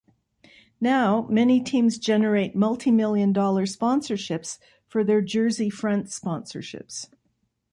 [0.79, 7.07] Now, many teams generate multimillion-dollar sponsorships for their jersey-front sponsorships.